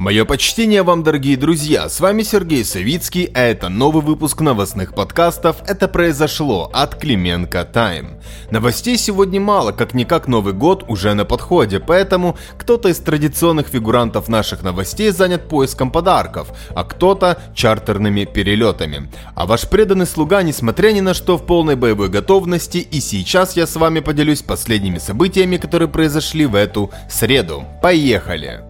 [0.00, 5.58] Мое почтение вам, дорогие друзья, с вами Сергей Савицкий, а это новый выпуск новостных подкастов
[5.68, 8.18] «Это произошло» от Клименко Тайм.
[8.50, 14.62] Новостей сегодня мало, как-никак Новый год уже на подходе, поэтому кто-то из традиционных фигурантов наших
[14.62, 19.10] новостей занят поиском подарков, а кто-то чартерными перелетами.
[19.34, 23.66] А ваш преданный слуга, несмотря ни на что, в полной боевой готовности, и сейчас я
[23.66, 27.66] с вами поделюсь последними событиями, которые произошли в эту среду.
[27.82, 28.69] Поехали!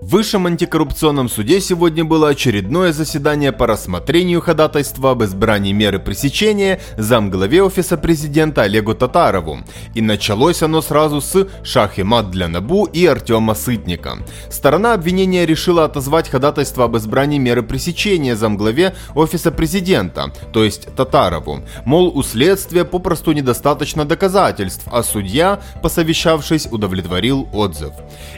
[0.00, 6.80] В Высшем антикоррупционном суде сегодня было очередное заседание по рассмотрению ходатайства об избрании меры пресечения
[6.96, 9.60] замглаве офиса президента Олегу Татарову.
[9.94, 14.20] И началось оно сразу с шахи-мат для Набу и Артема Сытника.
[14.48, 21.60] Сторона обвинения решила отозвать ходатайство об избрании меры пресечения замглаве офиса президента, то есть Татарову.
[21.84, 27.92] Мол, у следствия попросту недостаточно доказательств, а судья, посовещавшись, удовлетворил отзыв.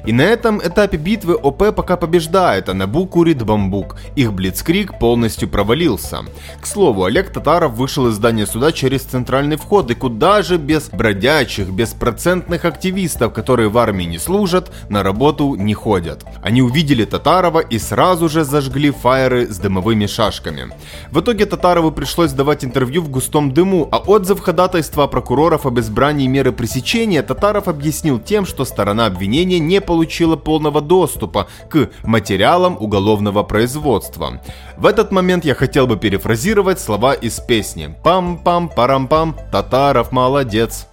[0.04, 3.96] И на этом этапе битвы ОП пока побеждает, а Набу курит бамбук.
[4.16, 6.20] Их блицкрик полностью провалился.
[6.60, 10.88] К слову, Олег Татаров вышел из здания суда через центральный вход, и куда же без
[10.88, 16.24] бродячих, беспроцентных активистов, которые в армии не служат, на работу не ходят.
[16.42, 20.72] Они увидели Татарова и сразу же зажгли фаеры с дымовыми шашками.
[21.10, 26.26] В итоге Татарову пришлось давать интервью в густом дыму, а отзыв ходатайства прокуроров об избрании
[26.26, 33.42] меры пресечения Татаров объяснил тем, что сторона обвинения не получила полного доступа к материалам уголовного
[33.42, 34.40] производства.
[34.76, 40.86] В этот момент я хотел бы перефразировать слова из песни «Пам-пам-парам-пам, Татаров молодец».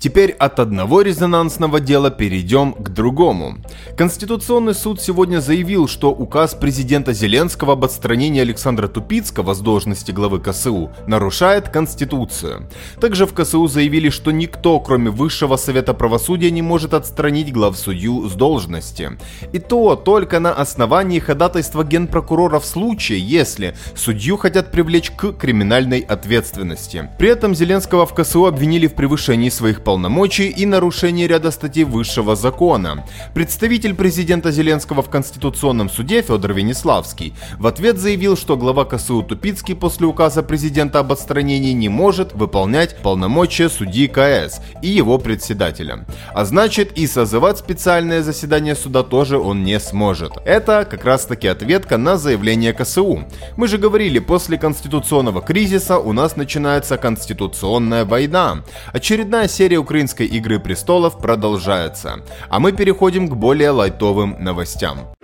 [0.00, 3.58] Теперь от одного резонансного дела перейдем к другому.
[3.98, 10.40] Конституционный суд сегодня заявил, что указ президента Зеленского об отстранении Александра Тупицкого с должности главы
[10.40, 12.66] КСУ нарушает Конституцию.
[12.98, 18.32] Также в КСУ заявили, что никто, кроме Высшего Совета Правосудия, не может отстранить главсудью с
[18.32, 19.18] должности.
[19.52, 26.00] И то только на основании ходатайства генпрокурора в случае, если судью хотят привлечь к криминальной
[26.00, 27.10] ответственности.
[27.18, 32.36] При этом Зеленского в КСУ обвинили в превышении своих полномочий и нарушении ряда статей высшего
[32.36, 33.04] закона.
[33.34, 39.74] Представитель президента Зеленского в Конституционном суде Федор Венеславский в ответ заявил, что глава КСУ Тупицкий
[39.74, 46.06] после указа президента об отстранении не может выполнять полномочия судьи КС и его председателя.
[46.32, 50.34] А значит и созывать специальное заседание суда тоже он не сможет.
[50.44, 53.24] Это как раз таки ответка на заявление КСУ.
[53.56, 58.62] Мы же говорили, после конституционного кризиса у нас начинается конституционная война.
[58.92, 62.20] Очередная серия украинской «Игры престолов» продолжается.
[62.48, 65.14] А мы переходим к более лайтовым новостям.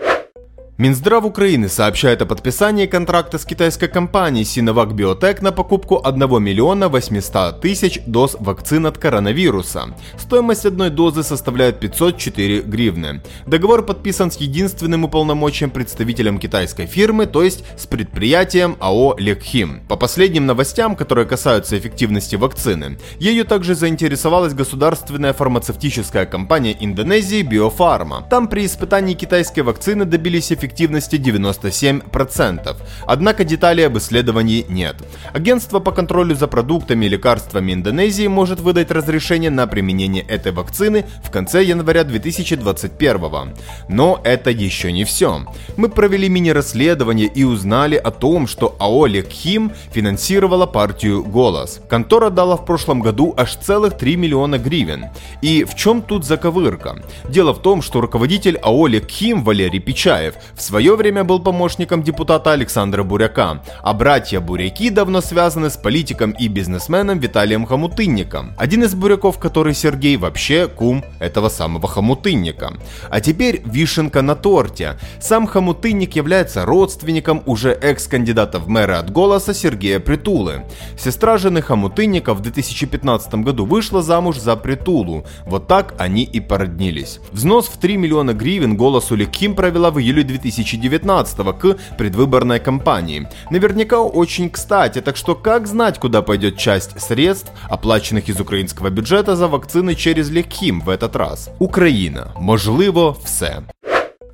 [0.79, 6.91] Минздрав Украины сообщает о подписании контракта с китайской компанией Sinovac Biotech на покупку 1 миллиона
[6.91, 9.95] 800 тысяч доз вакцин от коронавируса.
[10.19, 13.23] Стоимость одной дозы составляет 504 гривны.
[13.47, 19.81] Договор подписан с единственным уполномоченным представителем китайской фирмы, то есть с предприятием АО Лекхим.
[19.89, 28.27] По последним новостям, которые касаются эффективности вакцины, ею также заинтересовалась государственная фармацевтическая компания Индонезии Биофарма.
[28.29, 32.77] Там при испытании китайской вакцины добились эффективности эффективности 97%.
[33.07, 34.97] Однако деталей об исследовании нет.
[35.33, 41.07] Агентство по контролю за продуктами и лекарствами Индонезии может выдать разрешение на применение этой вакцины
[41.25, 43.55] в конце января 2021.
[43.89, 45.47] Но это еще не все.
[45.77, 51.81] Мы провели мини-расследование и узнали о том, что АО Лекхим финансировала партию «Голос».
[51.89, 55.07] Контора дала в прошлом году аж целых 3 миллиона гривен.
[55.43, 56.97] И в чем тут заковырка?
[57.29, 62.53] Дело в том, что руководитель АО Лекхим Валерий Печаев в свое время был помощником депутата
[62.53, 68.55] Александра Буряка, а братья Буряки давно связаны с политиком и бизнесменом Виталием Хомутынником.
[68.57, 72.73] Один из буряков, который Сергей, вообще кум этого самого Хомутынника.
[73.11, 74.99] А теперь вишенка на торте.
[75.21, 80.65] Сам Хомутынник является родственником уже экс-кандидата в мэры от «Голоса» Сергея Притулы.
[80.99, 85.27] Сестра жены Хомутынника в 2015 году вышла замуж за Притулу.
[85.45, 87.21] Вот так они и породнились.
[87.31, 93.29] Взнос в 3 миллиона гривен «Голосу» Леким провела в июле 2000 2019 к предвыборной кампании.
[93.51, 99.35] Наверняка очень кстати, так что как знать, куда пойдет часть средств, оплаченных из украинского бюджета
[99.35, 101.51] за вакцины через Лекхім в этот раз?
[101.59, 103.65] Україна, можливо, все.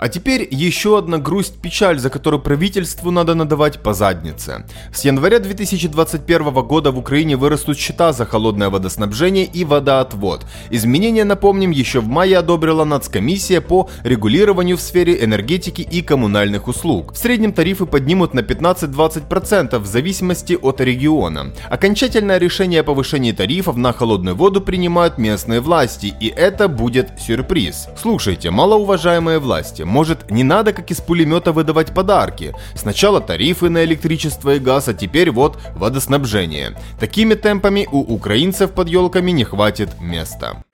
[0.03, 4.67] А теперь еще одна грусть-печаль, за которую правительству надо надавать по заднице.
[4.93, 10.45] С января 2021 года в Украине вырастут счета за холодное водоснабжение и водоотвод.
[10.71, 17.13] Изменения, напомним, еще в мае одобрила Нацкомиссия по регулированию в сфере энергетики и коммунальных услуг.
[17.13, 21.53] В среднем тарифы поднимут на 15-20% в зависимости от региона.
[21.71, 27.87] Окончательное решение о повышении тарифов на холодную воду принимают местные власти, и это будет сюрприз.
[27.97, 32.55] Слушайте, малоуважаемые власти, Может, не надо как из пулемета выдавать подарки?
[32.75, 36.79] Сначала тарифы на электричество и газ, а теперь вот водоснабжение.
[36.99, 40.65] Такими темпами у украинцев под елками не хватит места.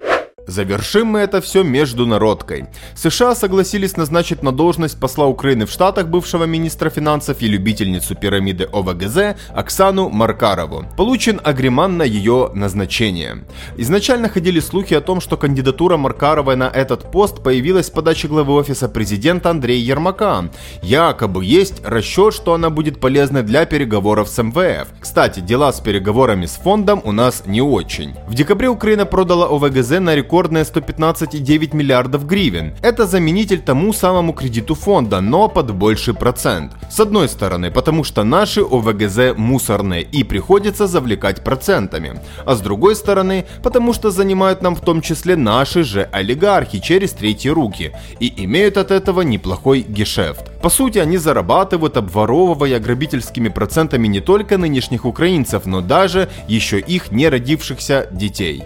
[0.49, 2.69] Завершим мы это все международкой.
[2.95, 8.67] США согласились назначить на должность посла Украины в Штатах бывшего министра финансов и любительницу пирамиды
[8.73, 10.87] ОВГЗ Оксану Маркарову.
[10.97, 13.45] Получен агреман на ее назначение.
[13.77, 18.55] Изначально ходили слухи о том, что кандидатура Маркаровой на этот пост появилась с подачи главы
[18.55, 20.49] офиса президента Андрея Ермака.
[20.81, 24.89] Якобы есть расчет, что она будет полезной для переговоров с МВФ.
[24.99, 28.15] Кстати, дела с переговорами с фондом у нас не очень.
[28.27, 32.73] В декабре Украина продала ОВГЗ на рекорд рекордные 115,9 миллиардов гривен.
[32.81, 36.73] Это заменитель тому самому кредиту фонда, но под больший процент.
[36.91, 42.21] С одной стороны, потому что наши ОВГЗ мусорные и приходится завлекать процентами.
[42.47, 47.13] А с другой стороны, потому что занимают нам в том числе наши же олигархи через
[47.13, 50.61] третьи руки и имеют от этого неплохой гешефт.
[50.63, 57.11] По сути, они зарабатывают, обворовывая грабительскими процентами не только нынешних украинцев, но даже еще их
[57.11, 58.63] не родившихся детей.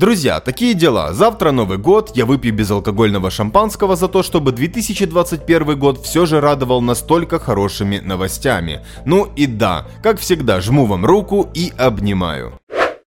[0.00, 1.12] Друзья, такие дела.
[1.12, 6.80] Завтра Новый год, я выпью безалкогольного шампанского за то, чтобы 2021 год все же радовал
[6.80, 8.80] настолько хорошими новостями.
[9.04, 12.59] Ну и да, как всегда, жму вам руку и обнимаю.